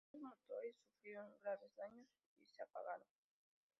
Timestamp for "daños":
1.77-2.07